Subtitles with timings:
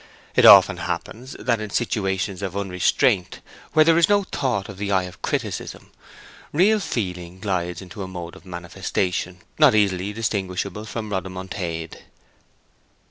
[0.35, 3.39] It often happens that in situations of unrestraint,
[3.73, 5.91] where there is no thought of the eye of criticism,
[6.51, 12.01] real feeling glides into a mode of manifestation not easily distinguishable from rodomontade.